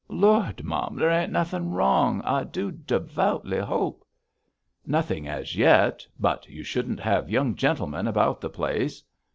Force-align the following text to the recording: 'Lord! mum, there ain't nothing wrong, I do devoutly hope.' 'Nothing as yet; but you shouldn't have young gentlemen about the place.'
'Lord! 0.09 0.63
mum, 0.63 0.95
there 0.95 1.11
ain't 1.11 1.31
nothing 1.31 1.69
wrong, 1.69 2.23
I 2.23 2.43
do 2.43 2.71
devoutly 2.71 3.59
hope.' 3.59 4.03
'Nothing 4.83 5.27
as 5.27 5.55
yet; 5.55 6.07
but 6.19 6.49
you 6.49 6.63
shouldn't 6.63 7.01
have 7.01 7.29
young 7.29 7.53
gentlemen 7.53 8.07
about 8.07 8.41
the 8.41 8.49
place.' 8.49 9.03